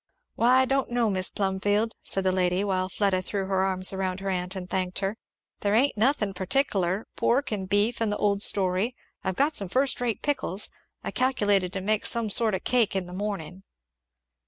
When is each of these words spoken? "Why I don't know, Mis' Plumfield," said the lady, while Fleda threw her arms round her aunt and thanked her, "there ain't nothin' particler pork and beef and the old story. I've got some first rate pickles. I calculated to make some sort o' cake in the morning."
"Why 0.33 0.61
I 0.61 0.65
don't 0.65 0.89
know, 0.89 1.11
Mis' 1.11 1.29
Plumfield," 1.29 1.93
said 2.01 2.23
the 2.23 2.31
lady, 2.31 2.63
while 2.63 2.89
Fleda 2.89 3.21
threw 3.21 3.45
her 3.45 3.61
arms 3.63 3.93
round 3.93 4.19
her 4.19 4.31
aunt 4.31 4.55
and 4.55 4.67
thanked 4.67 4.97
her, 4.97 5.15
"there 5.59 5.75
ain't 5.75 5.95
nothin' 5.95 6.33
particler 6.33 7.05
pork 7.15 7.51
and 7.51 7.69
beef 7.69 8.01
and 8.01 8.11
the 8.11 8.17
old 8.17 8.41
story. 8.41 8.95
I've 9.23 9.35
got 9.35 9.55
some 9.55 9.69
first 9.69 10.01
rate 10.01 10.23
pickles. 10.23 10.71
I 11.03 11.11
calculated 11.11 11.71
to 11.73 11.81
make 11.81 12.07
some 12.07 12.31
sort 12.31 12.55
o' 12.55 12.59
cake 12.59 12.95
in 12.95 13.05
the 13.05 13.13
morning." 13.13 13.61